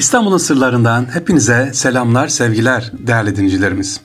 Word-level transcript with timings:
İstanbul'un 0.00 0.38
sırlarından 0.38 1.14
hepinize 1.14 1.70
selamlar, 1.74 2.28
sevgiler 2.28 2.92
değerli 2.98 3.36
dinleyicilerimiz. 3.36 4.00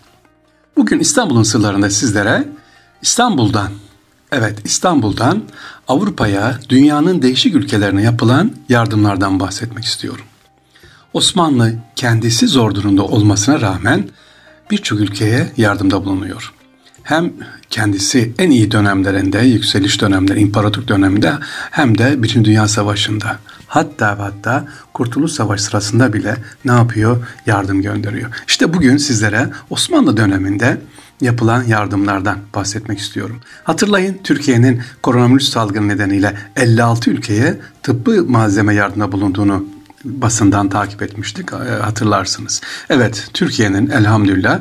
Bugün 0.77 0.99
İstanbul'un 0.99 1.43
sırlarında 1.43 1.89
sizlere 1.89 2.47
İstanbul'dan, 3.01 3.71
evet 4.31 4.59
İstanbul'dan 4.63 5.43
Avrupa'ya, 5.87 6.59
dünyanın 6.69 7.21
değişik 7.21 7.55
ülkelerine 7.55 8.01
yapılan 8.03 8.51
yardımlardan 8.69 9.39
bahsetmek 9.39 9.85
istiyorum. 9.85 10.25
Osmanlı 11.13 11.73
kendisi 11.95 12.47
zor 12.47 12.75
durumda 12.75 13.03
olmasına 13.03 13.61
rağmen 13.61 14.09
birçok 14.71 14.99
ülkeye 14.99 15.51
yardımda 15.57 16.05
bulunuyor. 16.05 16.53
Hem 17.05 17.33
kendisi 17.69 18.33
en 18.39 18.51
iyi 18.51 18.71
dönemlerinde, 18.71 19.39
yükseliş 19.39 20.01
dönemleri, 20.01 20.39
imparatorluk 20.39 20.87
döneminde 20.89 21.33
hem 21.71 21.97
de 21.97 22.23
Birinci 22.23 22.45
Dünya 22.45 22.67
Savaşı'nda 22.67 23.39
hatta 23.67 24.19
hatta 24.19 24.67
Kurtuluş 24.93 25.31
Savaşı 25.31 25.63
sırasında 25.63 26.13
bile 26.13 26.35
ne 26.65 26.71
yapıyor? 26.71 27.27
Yardım 27.45 27.81
gönderiyor. 27.81 28.29
İşte 28.47 28.73
bugün 28.73 28.97
sizlere 28.97 29.49
Osmanlı 29.69 30.17
döneminde 30.17 30.77
yapılan 31.21 31.63
yardımlardan 31.63 32.37
bahsetmek 32.55 32.99
istiyorum. 32.99 33.39
Hatırlayın 33.63 34.19
Türkiye'nin 34.23 34.81
koronavirüs 35.03 35.49
salgını 35.49 35.87
nedeniyle 35.87 36.35
56 36.55 37.09
ülkeye 37.11 37.59
tıbbi 37.83 38.21
malzeme 38.21 38.73
yardımına 38.73 39.11
bulunduğunu 39.11 39.65
basından 40.05 40.69
takip 40.69 41.01
etmiştik 41.01 41.53
e, 41.53 41.55
hatırlarsınız. 41.55 42.61
Evet 42.89 43.29
Türkiye'nin 43.33 43.89
elhamdülillah 43.89 44.59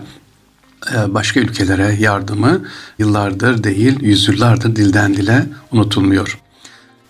başka 1.09 1.41
ülkelere 1.41 1.97
yardımı 2.01 2.63
yıllardır 2.99 3.65
değil 3.65 4.01
yüzyıllardır 4.01 4.77
dilden 4.77 5.15
dile 5.15 5.47
unutulmuyor. 5.73 6.39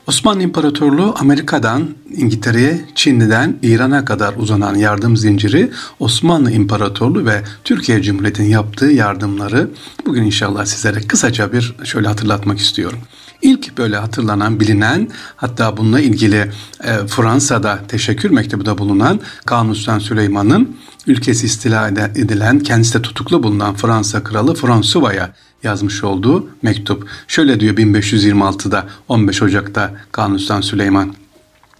Osmanlı 0.06 0.42
İmparatorluğu 0.42 1.14
Amerika'dan 1.18 1.88
İngiltere'ye, 2.16 2.80
Çin'den 2.94 3.56
İran'a 3.62 4.04
kadar 4.04 4.34
uzanan 4.36 4.74
yardım 4.74 5.16
zinciri 5.16 5.70
Osmanlı 6.00 6.50
İmparatorluğu 6.50 7.26
ve 7.26 7.42
Türkiye 7.64 8.02
Cumhuriyeti'nin 8.02 8.48
yaptığı 8.48 8.86
yardımları 8.86 9.70
bugün 10.06 10.22
inşallah 10.22 10.64
sizlere 10.64 11.00
kısaca 11.00 11.52
bir 11.52 11.76
şöyle 11.84 12.08
hatırlatmak 12.08 12.58
istiyorum. 12.58 12.98
İlk 13.42 13.78
böyle 13.78 13.96
hatırlanan, 13.96 14.60
bilinen 14.60 15.08
hatta 15.36 15.76
bununla 15.76 16.00
ilgili 16.00 16.50
e, 16.84 17.06
Fransa'da 17.06 17.78
teşekkür 17.88 18.30
mektubunda 18.30 18.78
bulunan 18.78 19.20
Kanuni 19.46 20.00
Süleyman'ın 20.00 20.76
ülkesi 21.06 21.46
istila 21.46 21.88
edilen, 21.88 22.60
kendisi 22.60 22.94
de 22.98 23.02
tutuklu 23.02 23.42
bulunan 23.42 23.74
Fransa 23.74 24.24
Kralı 24.24 24.54
François'a 24.54 25.34
yazmış 25.62 26.04
olduğu 26.04 26.48
mektup. 26.62 27.08
Şöyle 27.28 27.60
diyor 27.60 27.76
1526'da 27.76 28.86
15 29.08 29.42
Ocak'ta 29.42 29.94
Kanuni 30.12 30.62
Süleyman. 30.62 31.14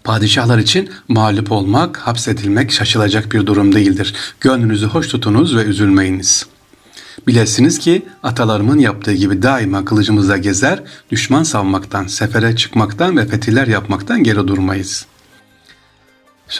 Padişahlar 0.05 0.59
için 0.59 0.91
mağlup 1.09 1.53
olmak, 1.53 1.97
hapsedilmek 1.97 2.73
şaşılacak 2.73 3.33
bir 3.33 3.47
durum 3.47 3.75
değildir. 3.75 4.15
Gönlünüzü 4.41 4.87
hoş 4.87 5.09
tutunuz 5.09 5.57
ve 5.57 5.65
üzülmeyiniz. 5.65 6.47
Bilesiniz 7.27 7.79
ki 7.79 8.07
atalarımın 8.23 8.79
yaptığı 8.79 9.13
gibi 9.13 9.43
daima 9.43 9.85
kılıcımızla 9.85 10.37
gezer, 10.37 10.83
düşman 11.11 11.43
savmaktan, 11.43 12.07
sefere 12.07 12.57
çıkmaktan 12.57 13.17
ve 13.17 13.27
fetihler 13.27 13.67
yapmaktan 13.67 14.23
geri 14.23 14.49
durmayız.'' 14.49 15.15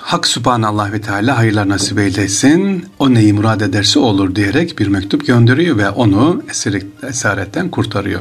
Hak 0.01 0.27
Subhanallah 0.27 0.93
ve 0.93 1.01
Teala 1.01 1.39
hayırlar 1.39 1.69
nasip 1.69 1.99
eylesin. 1.99 2.87
O 2.99 3.15
neyi 3.15 3.33
murad 3.33 3.61
ederse 3.61 3.99
olur 3.99 4.35
diyerek 4.35 4.79
bir 4.79 4.87
mektup 4.87 5.27
gönderiyor 5.27 5.79
ve 5.79 5.91
onu 5.91 6.43
esaretten 7.03 7.69
kurtarıyor. 7.69 8.21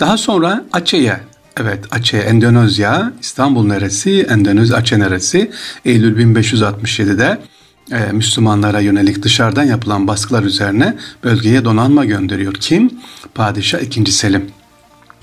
Daha 0.00 0.16
sonra 0.16 0.64
Aceh'e 0.72 1.20
Evet 1.56 1.84
Aceh, 1.90 2.18
Endonezya, 2.18 3.12
İstanbul 3.20 3.66
neresi, 3.66 4.22
Endonezya, 4.22 4.76
Aceh 4.76 4.96
neresi? 4.96 5.50
Eylül 5.84 6.34
1567'de 6.34 7.38
e, 7.90 8.12
Müslümanlara 8.12 8.80
yönelik 8.80 9.22
dışarıdan 9.22 9.64
yapılan 9.64 10.08
baskılar 10.08 10.42
üzerine 10.42 10.96
bölgeye 11.24 11.64
donanma 11.64 12.04
gönderiyor. 12.04 12.54
Kim? 12.54 12.90
Padişah 13.34 13.80
2. 13.80 14.12
Selim. 14.12 14.50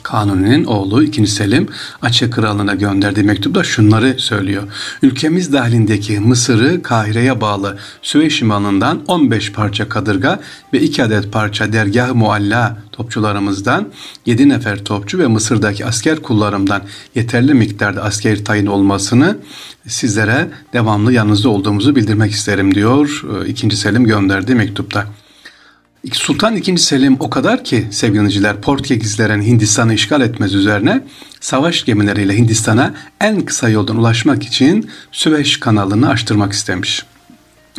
Kanuni'nin 0.04 0.66
oğlu 0.66 1.04
2. 1.04 1.28
Selim 1.28 1.68
Açe 2.02 2.30
Kralı'na 2.30 2.76
gönderdiği 2.76 3.24
mektupta 3.24 3.64
şunları 3.64 4.20
söylüyor. 4.20 4.64
Ülkemiz 5.02 5.54
dahilindeki 5.54 6.20
Mısır'ı 6.20 6.84
Kahire'ye 6.84 7.42
bağlı 7.42 7.78
Süveyş 8.02 8.42
limanından 8.42 9.02
15 9.08 9.52
parça 9.52 9.90
kadırga 9.90 10.40
ve 10.74 10.82
2 10.82 11.04
adet 11.04 11.32
parça 11.32 11.74
dergah 11.74 12.14
mualla 12.14 12.78
topçularımızdan 12.92 13.88
7 14.26 14.50
nefer 14.50 14.84
topçu 14.84 15.20
ve 15.20 15.28
Mısır'daki 15.28 15.86
asker 15.86 16.20
kullarımdan 16.20 16.82
yeterli 17.16 17.54
miktarda 17.54 18.04
asker 18.04 18.46
tayin 18.46 18.66
olmasını 18.66 19.38
sizlere 19.88 20.48
devamlı 20.74 21.14
yanınızda 21.14 21.50
olduğumuzu 21.50 21.96
bildirmek 21.96 22.32
isterim 22.32 22.76
diyor 22.76 23.24
2. 23.48 23.68
E, 23.68 23.72
Selim 23.72 24.04
gönderdiği 24.04 24.56
mektupta. 24.56 25.08
Sultan 26.10 26.56
II. 26.56 26.78
Selim 26.78 27.18
o 27.20 27.30
kadar 27.30 27.64
ki 27.64 27.88
sevgiliciler 27.92 28.62
Portekizlerin 28.62 29.42
Hindistan'ı 29.42 29.94
işgal 29.94 30.22
etmez 30.22 30.54
üzerine 30.54 31.04
savaş 31.40 31.86
gemileriyle 31.86 32.38
Hindistan'a 32.38 32.94
en 33.20 33.42
kısa 33.42 33.70
yoldan 33.70 33.98
ulaşmak 33.98 34.44
için 34.44 34.90
Süveyş 35.12 35.60
kanalını 35.60 36.10
açtırmak 36.10 36.54
istemiş. 36.54 37.06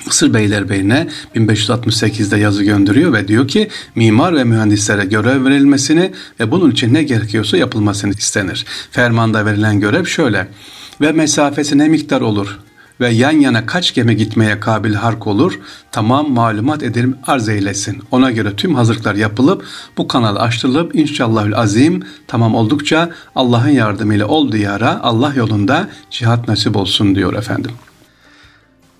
Mısır 0.06 0.34
Beylerbeyi'ne 0.34 1.08
1568'de 1.34 2.38
yazı 2.38 2.64
gönderiyor 2.64 3.12
ve 3.12 3.28
diyor 3.28 3.48
ki 3.48 3.68
mimar 3.94 4.36
ve 4.36 4.44
mühendislere 4.44 5.04
görev 5.04 5.44
verilmesini 5.44 6.12
ve 6.40 6.50
bunun 6.50 6.70
için 6.70 6.94
ne 6.94 7.02
gerekiyorsa 7.02 7.56
yapılmasını 7.56 8.12
istenir. 8.12 8.66
Fermanda 8.90 9.46
verilen 9.46 9.80
görev 9.80 10.04
şöyle 10.04 10.48
ve 11.00 11.12
mesafesi 11.12 11.78
ne 11.78 11.88
miktar 11.88 12.20
olur 12.20 12.58
ve 13.02 13.08
yan 13.08 13.40
yana 13.40 13.66
kaç 13.66 13.94
gemi 13.94 14.16
gitmeye 14.16 14.60
kabil 14.60 14.94
hark 14.94 15.26
olur, 15.26 15.58
tamam 15.92 16.30
malumat 16.30 16.82
edelim 16.82 17.16
arz 17.26 17.48
eylesin. 17.48 18.02
Ona 18.10 18.30
göre 18.30 18.56
tüm 18.56 18.74
hazırlıklar 18.74 19.14
yapılıp 19.14 19.64
bu 19.98 20.08
kanal 20.08 20.36
açtırılıp 20.36 20.94
inşallahül 20.94 21.56
azim 21.56 22.02
tamam 22.26 22.54
oldukça 22.54 23.10
Allah'ın 23.34 23.68
yardımıyla 23.68 24.26
ol 24.26 24.52
diyara 24.52 25.00
Allah 25.02 25.32
yolunda 25.36 25.88
cihat 26.10 26.48
nasip 26.48 26.76
olsun 26.76 27.14
diyor 27.14 27.34
efendim. 27.34 27.70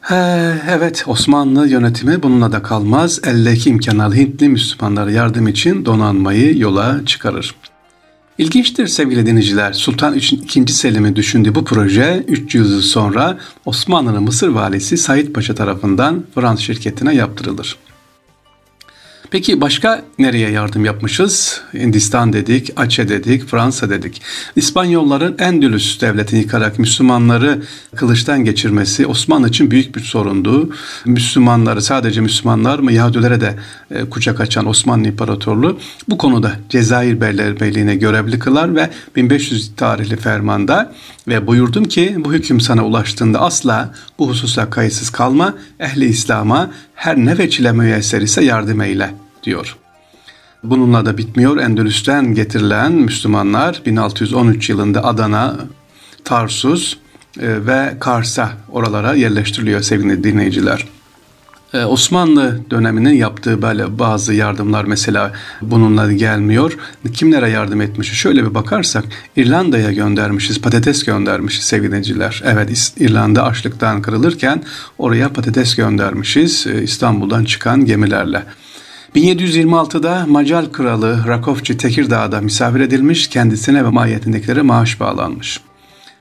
He, 0.01 0.55
evet 0.69 1.05
Osmanlı 1.07 1.69
yönetimi 1.69 2.23
bununla 2.23 2.53
da 2.53 2.63
kalmaz. 2.63 3.21
Eldeki 3.25 3.71
imkanlarla 3.71 4.15
Hintli 4.15 4.49
Müslümanlara 4.49 5.11
yardım 5.11 5.49
için 5.49 5.85
donanmayı 5.85 6.59
yola 6.59 7.07
çıkarır. 7.07 7.55
İlginçtir 8.43 8.87
sevgili 8.87 9.27
dinleyiciler. 9.27 9.73
Sultan 9.73 10.15
II. 10.15 10.69
Selim'i 10.69 11.17
düşündüğü 11.17 11.55
bu 11.55 11.65
proje 11.65 12.25
3 12.29 12.55
yıl 12.55 12.81
sonra 12.81 13.39
Osmanlı'nın 13.65 14.23
Mısır 14.23 14.49
valisi 14.49 14.97
Said 14.99 15.33
Paşa 15.33 15.55
tarafından 15.55 16.25
Fransız 16.35 16.65
şirketine 16.65 17.15
yaptırılır. 17.15 17.77
Peki 19.33 19.61
başka 19.61 20.03
nereye 20.19 20.51
yardım 20.51 20.85
yapmışız? 20.85 21.61
Hindistan 21.75 22.33
dedik, 22.33 22.71
Aceh 22.77 23.09
dedik, 23.09 23.49
Fransa 23.49 23.91
dedik. 23.91 24.23
İspanyolların 24.57 25.39
Endülüs 25.39 26.01
devletini 26.01 26.41
yıkarak 26.41 26.79
Müslümanları 26.79 27.63
kılıçtan 27.97 28.45
geçirmesi 28.45 29.07
Osmanlı 29.07 29.49
için 29.49 29.71
büyük 29.71 29.97
bir 29.97 30.01
sorundu. 30.01 30.71
Müslümanları 31.07 31.83
sadece 31.83 32.21
Müslümanlar 32.21 32.79
mı 32.79 32.93
Yahudilere 32.93 33.41
de 33.41 33.57
e, 33.91 34.05
kucak 34.05 34.41
açan 34.41 34.67
Osmanlı 34.67 35.09
İmparatorluğu 35.09 35.79
bu 36.09 36.19
konuda 36.19 36.53
Cezayir 36.69 37.21
Beyliğine 37.61 37.95
görevli 37.95 38.39
kılar 38.39 38.77
ve 38.77 38.91
1500 39.17 39.73
tarihli 39.77 40.17
fermanda 40.17 40.95
ve 41.29 41.47
buyurdum 41.47 41.85
ki 41.85 42.15
bu 42.19 42.33
hüküm 42.33 42.61
sana 42.61 42.87
ulaştığında 42.87 43.41
asla 43.41 43.95
bu 44.19 44.29
hususa 44.29 44.71
kayıtsız 44.71 45.11
kalma, 45.11 45.55
ehli 45.81 46.05
İslam'a 46.05 46.71
her 46.95 47.17
ne 47.17 47.39
veçile 47.39 47.73
müyesser 47.73 48.21
ise 48.21 48.45
yardım 48.45 48.81
eyle 48.81 49.22
diyor. 49.43 49.77
Bununla 50.65 51.07
da 51.07 51.19
bitmiyor. 51.19 51.57
Endülüs'ten 51.57 52.35
getirilen 52.35 52.93
Müslümanlar 52.93 53.83
1613 53.87 54.71
yılında 54.71 55.05
Adana, 55.05 55.57
Tarsus 56.25 56.97
e, 57.41 57.67
ve 57.67 57.97
Kars'a 58.01 58.53
oralara 58.69 59.15
yerleştiriliyor 59.15 59.81
sevgili 59.81 60.25
dinleyiciler. 60.25 60.87
Ee, 61.75 61.85
Osmanlı 61.85 62.61
döneminin 62.71 63.15
yaptığı 63.15 63.63
böyle 63.63 63.99
bazı 63.99 64.35
yardımlar 64.35 64.85
mesela 64.85 65.33
bununla 65.63 66.13
gelmiyor. 66.13 66.79
Kimlere 67.13 67.51
yardım 67.51 67.81
etmiş? 67.81 68.13
Şöyle 68.13 68.45
bir 68.45 68.55
bakarsak 68.55 69.05
İrlanda'ya 69.37 69.93
göndermişiz, 69.93 70.61
patates 70.61 71.05
göndermişiz 71.05 71.65
sevgiliciler. 71.65 72.43
Evet 72.47 72.93
İrlanda 72.99 73.45
açlıktan 73.45 74.03
kırılırken 74.03 74.63
oraya 74.99 75.29
patates 75.29 75.75
göndermişiz 75.75 76.67
e, 76.67 76.83
İstanbul'dan 76.83 77.45
çıkan 77.45 77.85
gemilerle. 77.85 78.43
1726'da 79.15 80.27
Macar 80.27 80.73
kralı 80.73 81.25
Rakovçi 81.27 81.77
Tekirdağ'da 81.77 82.41
misafir 82.41 82.81
edilmiş, 82.81 83.29
kendisine 83.29 83.85
ve 83.85 83.89
mahiyetindekilere 83.89 84.63
maaş 84.63 85.01
bağlanmış. 85.01 85.61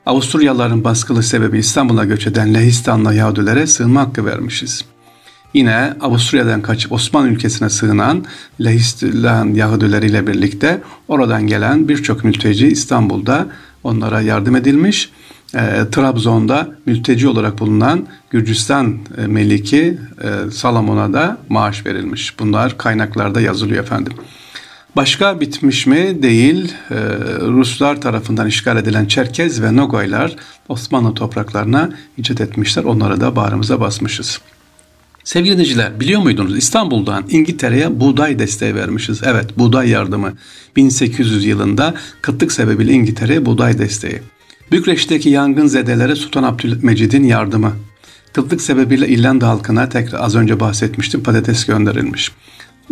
Avusturyalıların 0.05 0.83
baskılı 0.83 1.23
sebebi 1.23 1.57
İstanbul'a 1.57 2.05
göç 2.05 2.27
eden 2.27 2.53
Lehistanlı 2.53 3.15
Yahudilere 3.15 3.67
sığınma 3.67 4.01
hakkı 4.01 4.25
vermişiz. 4.25 4.85
Yine 5.53 5.93
Avusturya'dan 6.01 6.61
kaçıp 6.61 6.91
Osmanlı 6.91 7.27
ülkesine 7.27 7.69
sığınan 7.69 8.25
Lehistan 8.61 9.53
Yahudileriyle 9.53 10.27
birlikte 10.27 10.81
oradan 11.07 11.47
gelen 11.47 11.87
birçok 11.87 12.23
mülteci 12.23 12.67
İstanbul'da 12.67 13.47
onlara 13.83 14.21
yardım 14.21 14.55
edilmiş 14.55 15.09
e, 15.55 15.89
Trabzon'da 15.91 16.69
mülteci 16.85 17.27
olarak 17.27 17.59
bulunan 17.59 18.07
Gürcistan 18.29 18.99
e, 19.17 19.27
Meliki 19.27 19.97
e, 20.23 20.51
Salamon'a 20.51 21.13
da 21.13 21.37
maaş 21.49 21.85
verilmiş. 21.85 22.39
Bunlar 22.39 22.77
kaynaklarda 22.77 23.41
yazılıyor 23.41 23.83
efendim. 23.83 24.13
Başka 24.95 25.41
bitmiş 25.41 25.87
mi? 25.87 26.23
Değil. 26.23 26.73
Ee, 26.91 26.95
Ruslar 27.41 28.01
tarafından 28.01 28.47
işgal 28.47 28.77
edilen 28.77 29.05
Çerkez 29.05 29.61
ve 29.61 29.75
Nogaylar 29.75 30.35
Osmanlı 30.69 31.13
topraklarına 31.13 31.89
icat 32.17 32.41
etmişler. 32.41 32.83
Onlara 32.83 33.21
da 33.21 33.35
bağrımıza 33.35 33.79
basmışız. 33.79 34.41
Sevgili 35.23 35.53
dinleyiciler 35.53 35.99
biliyor 35.99 36.21
muydunuz 36.21 36.57
İstanbul'dan 36.57 37.25
İngiltere'ye 37.29 37.99
buğday 37.99 38.39
desteği 38.39 38.75
vermişiz. 38.75 39.21
Evet 39.23 39.57
buğday 39.57 39.89
yardımı 39.89 40.33
1800 40.75 41.45
yılında 41.45 41.93
kıtlık 42.21 42.51
sebebiyle 42.51 42.91
İngiltere'ye 42.91 43.45
buğday 43.45 43.79
desteği. 43.79 44.21
Bükreş'teki 44.71 45.29
yangın 45.29 45.67
zedelere 45.67 46.15
Sultan 46.15 46.43
Abdülmecid'in 46.43 47.23
yardımı. 47.23 47.73
Kıtlık 48.33 48.61
sebebiyle 48.61 49.07
İrlanda 49.07 49.47
halkına 49.47 49.89
tekrar 49.89 50.19
az 50.19 50.35
önce 50.35 50.59
bahsetmiştim 50.59 51.23
patates 51.23 51.65
gönderilmiş. 51.65 52.31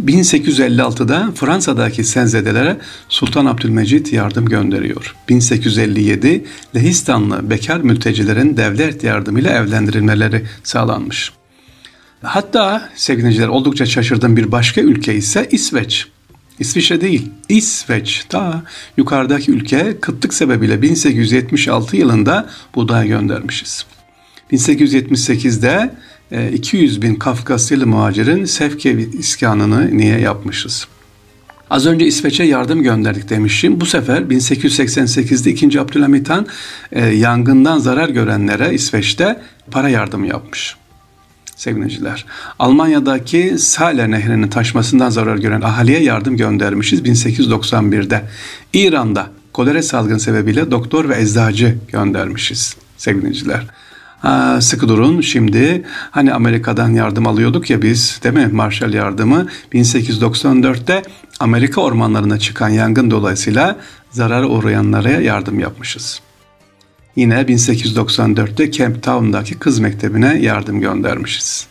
1856'da 0.05 1.31
Fransa'daki 1.35 2.03
senzedelere 2.03 2.77
Sultan 3.09 3.45
Abdülmecit 3.45 4.13
yardım 4.13 4.45
gönderiyor. 4.45 5.15
1857 5.29 6.45
Lehistanlı 6.75 7.49
bekar 7.49 7.79
mültecilerin 7.79 8.57
devlet 8.57 9.03
yardımıyla 9.03 9.51
evlendirilmeleri 9.51 10.45
sağlanmış. 10.63 11.33
Hatta 12.23 12.89
sevgiliciler 12.95 13.47
oldukça 13.47 13.85
şaşırdığım 13.85 14.37
bir 14.37 14.51
başka 14.51 14.81
ülke 14.81 15.15
ise 15.15 15.47
İsveç. 15.51 16.07
İsviçre 16.59 17.01
değil, 17.01 17.31
İsveç. 17.49 18.25
Ta 18.29 18.63
yukarıdaki 18.97 19.51
ülke 19.51 19.97
kıtlık 20.01 20.33
sebebiyle 20.33 20.81
1876 20.81 21.97
yılında 21.97 22.49
buğday 22.75 23.07
göndermişiz. 23.07 23.85
1878'de 24.51 25.95
200 26.53 26.97
e, 26.97 27.01
bin 27.01 27.15
Kafkasyalı 27.15 27.87
muhacirin 27.87 28.45
Sevke 28.45 28.99
iskanını 28.99 29.97
niye 29.97 30.19
yapmışız? 30.19 30.87
Az 31.69 31.85
önce 31.85 32.05
İsveç'e 32.05 32.43
yardım 32.43 32.83
gönderdik 32.83 33.29
demişim. 33.29 33.81
Bu 33.81 33.85
sefer 33.85 34.21
1888'de 34.21 35.51
2. 35.51 35.81
Abdülhamit 35.81 36.29
Han 36.29 36.47
yangından 37.13 37.77
zarar 37.77 38.09
görenlere 38.09 38.73
İsveç'te 38.73 39.41
para 39.71 39.89
yardımı 39.89 40.27
yapmış. 40.27 40.75
Sevgiliciler. 41.59 42.25
Almanya'daki 42.59 43.55
Saale 43.57 44.11
Nehri'nin 44.11 44.47
taşmasından 44.47 45.09
zarar 45.09 45.37
gören 45.37 45.61
ahaliye 45.61 46.03
yardım 46.03 46.37
göndermişiz 46.37 47.01
1891'de. 47.01 48.21
İran'da 48.73 49.27
kolera 49.53 49.83
salgın 49.83 50.17
sebebiyle 50.17 50.71
doktor 50.71 51.09
ve 51.09 51.21
eczacı 51.21 51.77
göndermişiz 51.87 52.75
sevgiliciler. 52.97 53.67
Ha, 54.21 54.61
sıkı 54.61 54.89
durun 54.89 55.21
şimdi 55.21 55.83
hani 56.11 56.33
Amerika'dan 56.33 56.89
yardım 56.89 57.27
alıyorduk 57.27 57.69
ya 57.69 57.81
biz 57.81 58.19
değil 58.23 58.35
mi 58.35 58.47
Marshall 58.47 58.93
yardımı 58.93 59.47
1894'te 59.73 61.03
Amerika 61.39 61.81
ormanlarına 61.81 62.39
çıkan 62.39 62.69
yangın 62.69 63.11
dolayısıyla 63.11 63.75
zarar 64.11 64.43
uğrayanlara 64.43 65.09
yardım 65.09 65.59
yapmışız. 65.59 66.21
Yine 67.15 67.35
1894'te 67.41 68.71
Camp 68.71 69.03
Town'daki 69.03 69.59
kız 69.59 69.79
mektebine 69.79 70.39
yardım 70.41 70.79
göndermişiz. 70.79 71.67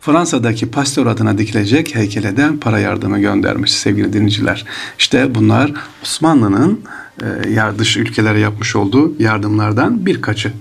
Fransa'daki 0.00 0.70
Pasteur 0.70 1.06
adına 1.06 1.38
dikilecek 1.38 1.94
heykele 1.94 2.36
de 2.36 2.50
para 2.60 2.78
yardımı 2.78 3.18
göndermiş 3.18 3.72
sevgili 3.72 4.12
dinleyiciler. 4.12 4.64
İşte 4.98 5.34
bunlar 5.34 5.72
Osmanlı'nın 6.02 6.80
e, 7.22 7.78
dış 7.78 7.96
ülkelere 7.96 8.38
yapmış 8.38 8.76
olduğu 8.76 9.22
yardımlardan 9.22 10.06
birkaçı. 10.06 10.52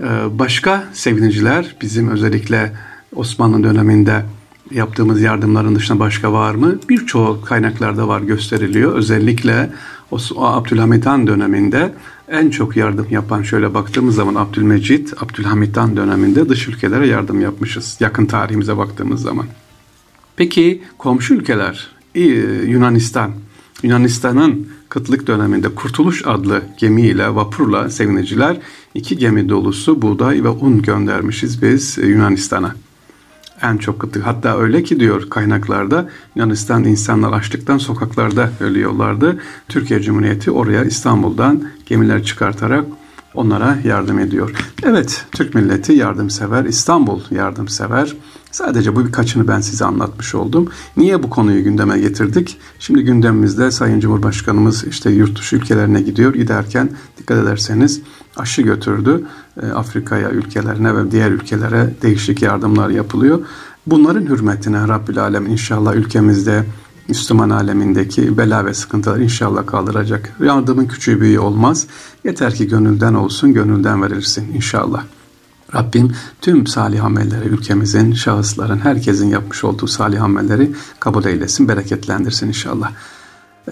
E, 0.00 0.04
başka 0.30 0.84
sevgiliciler 0.92 1.76
bizim 1.80 2.10
özellikle 2.10 2.72
Osmanlı 3.16 3.62
döneminde 3.64 4.24
yaptığımız 4.70 5.20
yardımların 5.20 5.76
dışında 5.76 5.98
başka 5.98 6.32
var 6.32 6.54
mı? 6.54 6.78
Birçoğu 6.88 7.40
kaynaklarda 7.40 8.08
var 8.08 8.20
gösteriliyor. 8.20 8.94
Özellikle 8.94 9.70
o 10.10 10.44
Abdülhamit 10.44 11.06
Han 11.06 11.26
döneminde 11.26 11.92
en 12.28 12.50
çok 12.50 12.76
yardım 12.76 13.06
yapan 13.10 13.42
şöyle 13.42 13.74
baktığımız 13.74 14.14
zaman 14.14 14.34
Abdülmecit, 14.34 15.22
Abdülhamit 15.22 15.76
Han 15.76 15.96
döneminde 15.96 16.48
dış 16.48 16.68
ülkelere 16.68 17.06
yardım 17.06 17.40
yapmışız. 17.40 17.96
Yakın 18.00 18.26
tarihimize 18.26 18.76
baktığımız 18.76 19.22
zaman. 19.22 19.46
Peki 20.36 20.82
komşu 20.98 21.34
ülkeler 21.34 21.88
Yunanistan. 22.66 23.32
Yunanistan'ın 23.82 24.68
kıtlık 24.88 25.26
döneminde 25.26 25.68
Kurtuluş 25.74 26.26
adlı 26.26 26.62
gemiyle 26.78 27.34
vapurla 27.34 27.90
sevineciler 27.90 28.56
iki 28.94 29.16
gemi 29.16 29.48
dolusu 29.48 30.02
buğday 30.02 30.44
ve 30.44 30.48
un 30.48 30.82
göndermişiz 30.82 31.62
biz 31.62 31.98
Yunanistan'a 31.98 32.74
en 33.62 33.76
çok 33.76 34.00
kıtlık. 34.00 34.26
Hatta 34.26 34.58
öyle 34.58 34.82
ki 34.82 35.00
diyor 35.00 35.30
kaynaklarda 35.30 36.08
Yunanistan 36.36 36.84
insanlar 36.84 37.32
açlıktan 37.32 37.78
sokaklarda 37.78 38.50
ölüyorlardı. 38.60 39.40
Türkiye 39.68 40.02
Cumhuriyeti 40.02 40.50
oraya 40.50 40.84
İstanbul'dan 40.84 41.62
gemiler 41.86 42.24
çıkartarak 42.24 42.84
onlara 43.34 43.78
yardım 43.84 44.18
ediyor. 44.18 44.50
Evet 44.82 45.24
Türk 45.32 45.54
milleti 45.54 45.92
yardımsever, 45.92 46.64
İstanbul 46.64 47.20
yardımsever. 47.30 48.14
Sadece 48.50 48.96
bu 48.96 49.06
birkaçını 49.06 49.48
ben 49.48 49.60
size 49.60 49.84
anlatmış 49.84 50.34
oldum. 50.34 50.68
Niye 50.96 51.22
bu 51.22 51.30
konuyu 51.30 51.64
gündeme 51.64 51.98
getirdik? 51.98 52.58
Şimdi 52.78 53.04
gündemimizde 53.04 53.70
Sayın 53.70 54.00
Cumhurbaşkanımız 54.00 54.84
işte 54.84 55.10
yurt 55.10 55.38
dışı 55.38 55.56
ülkelerine 55.56 56.00
gidiyor. 56.00 56.34
Giderken 56.34 56.90
dikkat 57.18 57.38
ederseniz 57.38 58.00
aşı 58.38 58.62
götürdü. 58.62 59.24
E, 59.62 59.66
Afrika'ya, 59.66 60.30
ülkelerine 60.30 60.96
ve 60.96 61.10
diğer 61.10 61.30
ülkelere 61.30 61.90
değişik 62.02 62.42
yardımlar 62.42 62.88
yapılıyor. 62.88 63.40
Bunların 63.86 64.26
hürmetine 64.26 64.88
Rabbül 64.88 65.18
Alem 65.18 65.46
inşallah 65.46 65.94
ülkemizde 65.94 66.64
Müslüman 67.08 67.50
alemindeki 67.50 68.38
bela 68.38 68.66
ve 68.66 68.74
sıkıntılar 68.74 69.18
inşallah 69.18 69.66
kaldıracak. 69.66 70.32
Yardımın 70.44 70.86
küçüğü 70.86 71.20
büyüğü 71.20 71.38
olmaz. 71.38 71.86
Yeter 72.24 72.54
ki 72.54 72.68
gönülden 72.68 73.14
olsun, 73.14 73.52
gönülden 73.52 74.02
verilsin 74.02 74.52
inşallah. 74.54 75.02
Rabbim 75.74 76.12
tüm 76.40 76.66
salih 76.66 77.04
amelleri 77.04 77.48
ülkemizin, 77.48 78.12
şahısların, 78.12 78.78
herkesin 78.78 79.28
yapmış 79.28 79.64
olduğu 79.64 79.86
salih 79.86 80.22
amelleri 80.22 80.70
kabul 81.00 81.24
eylesin, 81.24 81.68
bereketlendirsin 81.68 82.48
inşallah. 82.48 82.92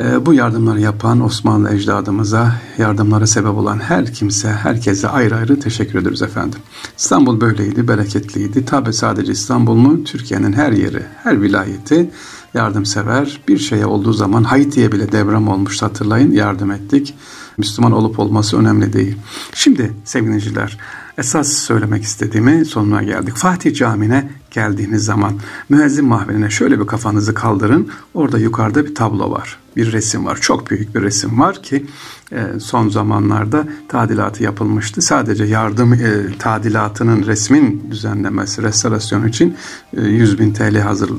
Ee, 0.00 0.26
bu 0.26 0.34
yardımları 0.34 0.80
yapan 0.80 1.20
Osmanlı 1.20 1.74
ecdadımıza, 1.74 2.52
yardımlara 2.78 3.26
sebep 3.26 3.54
olan 3.54 3.78
her 3.78 4.12
kimse, 4.12 4.48
herkese 4.48 5.08
ayrı 5.08 5.36
ayrı 5.36 5.60
teşekkür 5.60 5.98
ederiz 5.98 6.22
efendim. 6.22 6.58
İstanbul 6.98 7.40
böyleydi, 7.40 7.88
bereketliydi. 7.88 8.64
Tabi 8.64 8.92
sadece 8.92 9.32
İstanbul 9.32 9.74
mu? 9.74 10.04
Türkiye'nin 10.04 10.52
her 10.52 10.72
yeri, 10.72 11.02
her 11.22 11.42
vilayeti 11.42 12.10
yardımsever. 12.54 13.40
Bir 13.48 13.58
şeye 13.58 13.86
olduğu 13.86 14.12
zaman 14.12 14.44
Haiti'ye 14.44 14.92
bile 14.92 15.12
deprem 15.12 15.48
olmuştu 15.48 15.86
hatırlayın, 15.86 16.32
yardım 16.32 16.70
ettik. 16.70 17.14
Müslüman 17.58 17.92
olup 17.92 18.18
olması 18.18 18.58
önemli 18.58 18.92
değil. 18.92 19.16
Şimdi 19.54 19.92
sevgiliciler, 20.04 20.78
esas 21.18 21.52
söylemek 21.52 22.02
istediğimi 22.04 22.64
sonuna 22.64 23.02
geldik. 23.02 23.36
Fatih 23.36 23.74
Camii'ne 23.74 24.28
geldiğiniz 24.56 25.04
zaman 25.04 25.32
müezzin 25.68 26.04
mahveline 26.04 26.50
şöyle 26.50 26.80
bir 26.80 26.86
kafanızı 26.86 27.34
kaldırın. 27.34 27.88
Orada 28.14 28.38
yukarıda 28.38 28.86
bir 28.86 28.94
tablo 28.94 29.30
var. 29.30 29.58
Bir 29.76 29.92
resim 29.92 30.26
var. 30.26 30.38
Çok 30.40 30.70
büyük 30.70 30.94
bir 30.94 31.02
resim 31.02 31.40
var 31.40 31.62
ki 31.62 31.86
e, 32.32 32.60
son 32.60 32.88
zamanlarda 32.88 33.64
tadilatı 33.88 34.42
yapılmıştı. 34.42 35.02
Sadece 35.02 35.44
yardım 35.44 35.92
e, 35.92 35.98
tadilatının 36.38 37.26
resmin 37.26 37.88
düzenlemesi, 37.90 38.62
restorasyon 38.62 39.28
için 39.28 39.56
100 39.92 40.34
e, 40.34 40.38
bin 40.38 40.52
TL 40.52 40.78
hazır, 40.78 41.10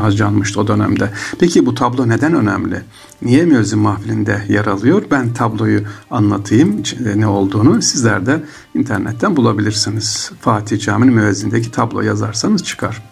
harcanmıştı 0.00 0.60
o 0.60 0.68
dönemde. 0.68 1.10
Peki 1.38 1.66
bu 1.66 1.74
tablo 1.74 2.08
neden 2.08 2.34
önemli? 2.34 2.82
Niye 3.22 3.44
müezzin 3.44 3.78
mahfilinde 3.78 4.42
yer 4.48 4.66
alıyor? 4.66 5.02
Ben 5.10 5.34
tabloyu 5.34 5.80
anlatayım 6.10 6.82
ne 7.16 7.26
olduğunu. 7.26 7.82
Sizler 7.82 8.26
de 8.26 8.44
internetten 8.74 9.36
bulabilirsiniz. 9.36 10.30
Fatih 10.40 10.80
Camii'nin 10.80 11.14
müezzindeki 11.14 11.70
tablo 11.70 12.00
yazarsanız 12.00 12.53
çıkar. 12.58 13.02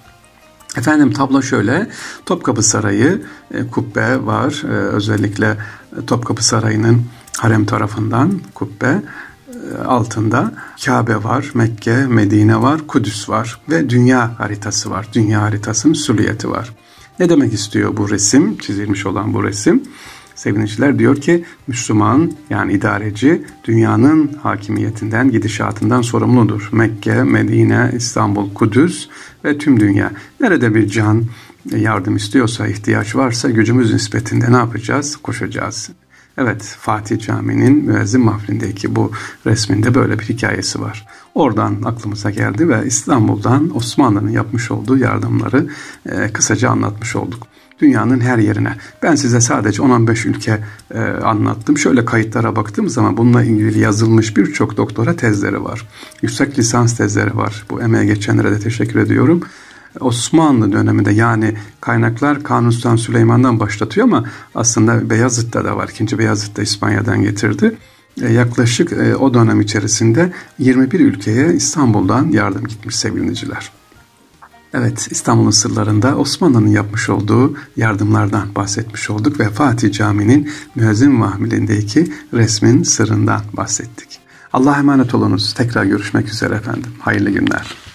Efendim 0.76 1.12
tablo 1.12 1.42
şöyle. 1.42 1.90
Topkapı 2.26 2.62
Sarayı 2.62 3.22
e, 3.54 3.66
kubbe 3.66 4.26
var. 4.26 4.62
E, 4.64 4.72
özellikle 4.72 5.56
Topkapı 6.06 6.44
Sarayı'nın 6.44 7.02
harem 7.38 7.64
tarafından 7.64 8.40
kubbe 8.54 9.02
e, 9.48 9.82
altında 9.84 10.52
Kabe 10.84 11.24
var, 11.24 11.50
Mekke, 11.54 12.06
Medine 12.06 12.62
var, 12.62 12.86
Kudüs 12.86 13.28
var 13.28 13.60
ve 13.70 13.90
dünya 13.90 14.38
haritası 14.38 14.90
var. 14.90 15.08
Dünya 15.12 15.42
haritasının 15.42 15.94
süliyeti 15.94 16.50
var. 16.50 16.72
Ne 17.18 17.28
demek 17.28 17.52
istiyor 17.52 17.96
bu 17.96 18.10
resim, 18.10 18.58
çizilmiş 18.58 19.06
olan 19.06 19.34
bu 19.34 19.44
resim? 19.44 19.82
Sevinçler 20.42 20.98
diyor 20.98 21.16
ki 21.16 21.44
Müslüman 21.66 22.32
yani 22.50 22.72
idareci 22.72 23.42
dünyanın 23.64 24.32
hakimiyetinden, 24.42 25.30
gidişatından 25.30 26.02
sorumludur. 26.02 26.68
Mekke, 26.72 27.22
Medine, 27.22 27.92
İstanbul, 27.96 28.54
Kudüs 28.54 29.08
ve 29.44 29.58
tüm 29.58 29.80
dünya. 29.80 30.12
Nerede 30.40 30.74
bir 30.74 30.88
can 30.88 31.24
yardım 31.76 32.16
istiyorsa, 32.16 32.66
ihtiyaç 32.66 33.16
varsa 33.16 33.50
gücümüz 33.50 33.92
nispetinde 33.92 34.52
ne 34.52 34.56
yapacağız? 34.56 35.16
Koşacağız. 35.16 35.90
Evet 36.38 36.76
Fatih 36.80 37.26
Camii'nin 37.26 37.84
müezzin 37.84 38.20
mahfilindeki 38.20 38.96
bu 38.96 39.12
resminde 39.46 39.94
böyle 39.94 40.18
bir 40.18 40.24
hikayesi 40.24 40.80
var. 40.80 41.06
Oradan 41.34 41.82
aklımıza 41.84 42.30
geldi 42.30 42.68
ve 42.68 42.86
İstanbul'dan 42.86 43.76
Osmanlı'nın 43.76 44.30
yapmış 44.30 44.70
olduğu 44.70 44.98
yardımları 44.98 45.66
e, 46.06 46.32
kısaca 46.32 46.70
anlatmış 46.70 47.16
olduk. 47.16 47.51
Dünyanın 47.82 48.20
her 48.20 48.38
yerine. 48.38 48.76
Ben 49.02 49.14
size 49.14 49.40
sadece 49.40 49.82
10-15 49.82 50.28
ülke 50.28 50.58
e, 50.94 51.00
anlattım. 51.00 51.78
Şöyle 51.78 52.04
kayıtlara 52.04 52.56
baktığım 52.56 52.88
zaman 52.88 53.16
bununla 53.16 53.44
ilgili 53.44 53.78
yazılmış 53.78 54.36
birçok 54.36 54.76
doktora 54.76 55.16
tezleri 55.16 55.64
var. 55.64 55.88
Yüksek 56.22 56.58
lisans 56.58 56.96
tezleri 56.96 57.36
var. 57.36 57.64
Bu 57.70 57.82
emeğe 57.82 58.04
geçenlere 58.04 58.50
de 58.50 58.58
teşekkür 58.58 59.00
ediyorum. 59.00 59.42
Osmanlı 60.00 60.72
döneminde 60.72 61.12
yani 61.12 61.54
kaynaklar 61.80 62.42
Kanuni 62.42 62.72
Sultan 62.72 62.96
Süleyman'dan 62.96 63.60
başlatıyor 63.60 64.06
ama 64.06 64.24
aslında 64.54 65.10
Beyazıt'ta 65.10 65.64
da 65.64 65.76
var. 65.76 65.88
İkinci 65.88 66.18
Beyazıt 66.18 66.56
da 66.56 66.62
İspanya'dan 66.62 67.22
getirdi. 67.22 67.76
E, 68.22 68.32
yaklaşık 68.32 68.92
e, 68.92 69.16
o 69.16 69.34
dönem 69.34 69.60
içerisinde 69.60 70.32
21 70.58 71.00
ülkeye 71.00 71.54
İstanbul'dan 71.54 72.28
yardım 72.28 72.64
gitmiş 72.66 72.96
sevgiliciler. 72.96 73.81
Evet 74.74 75.08
İstanbul'un 75.10 75.50
sırlarında 75.50 76.16
Osmanlı'nın 76.16 76.66
yapmış 76.66 77.08
olduğu 77.08 77.54
yardımlardan 77.76 78.54
bahsetmiş 78.54 79.10
olduk 79.10 79.40
ve 79.40 79.48
Fatih 79.48 79.92
Camii'nin 79.92 80.50
müezzin 80.74 81.12
mahmilindeki 81.12 82.12
resmin 82.34 82.82
sırrından 82.82 83.40
bahsettik. 83.52 84.18
Allah'a 84.52 84.78
emanet 84.78 85.14
olunuz. 85.14 85.54
Tekrar 85.54 85.84
görüşmek 85.84 86.28
üzere 86.28 86.54
efendim. 86.54 86.90
Hayırlı 87.00 87.30
günler. 87.30 87.91